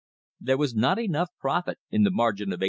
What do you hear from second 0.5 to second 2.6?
was not enough profit in the margin of 1871.